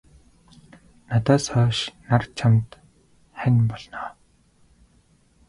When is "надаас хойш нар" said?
1.09-2.23